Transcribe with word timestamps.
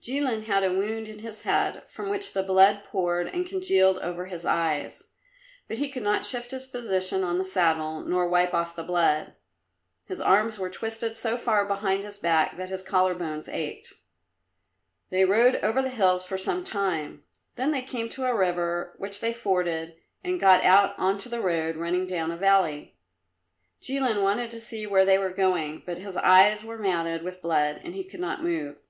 Jilin 0.00 0.46
had 0.46 0.64
a 0.64 0.72
wound 0.72 1.06
in 1.06 1.20
his 1.20 1.42
head, 1.42 1.84
from 1.88 2.08
which 2.10 2.32
the 2.32 2.42
blood 2.42 2.82
poured 2.82 3.28
and 3.28 3.46
congealed 3.46 3.98
over 3.98 4.26
his 4.26 4.44
eyes, 4.44 5.10
but 5.68 5.78
he 5.78 5.88
could 5.88 6.02
not 6.02 6.24
shift 6.26 6.50
his 6.50 6.66
position 6.66 7.22
on 7.22 7.38
the 7.38 7.44
saddle, 7.44 8.00
nor 8.00 8.28
wipe 8.28 8.52
off 8.52 8.74
the 8.74 8.82
blood. 8.82 9.34
His 10.08 10.20
arms 10.20 10.58
were 10.58 10.70
twisted 10.70 11.14
so 11.14 11.36
far 11.36 11.64
behind 11.64 12.02
his 12.02 12.18
back 12.18 12.56
that 12.56 12.68
his 12.68 12.82
collar 12.82 13.14
bones 13.14 13.48
ached. 13.48 13.92
They 15.10 15.24
rode 15.24 15.54
over 15.62 15.80
the 15.80 15.90
hills 15.90 16.24
for 16.26 16.36
some 16.36 16.64
time, 16.64 17.22
then 17.54 17.70
they 17.70 17.82
came 17.82 18.08
to 18.08 18.24
a 18.26 18.34
river 18.34 18.92
which 18.98 19.20
they 19.20 19.32
forded 19.32 19.94
and 20.24 20.40
got 20.40 20.64
out 20.64 20.98
on 20.98 21.16
to 21.18 21.36
a 21.36 21.40
road 21.40 21.76
running 21.76 22.08
down 22.08 22.32
a 22.32 22.36
valley. 22.36 22.96
Jilin 23.80 24.20
wanted 24.20 24.50
to 24.50 24.58
see 24.58 24.84
where 24.84 25.04
they 25.04 25.16
were 25.16 25.30
going, 25.30 25.84
but 25.86 25.98
his 25.98 26.16
eyes 26.16 26.64
were 26.64 26.76
matted 26.76 27.22
with 27.22 27.40
blood 27.40 27.80
and 27.84 27.94
he 27.94 28.02
could 28.02 28.18
not 28.18 28.42
move. 28.42 28.80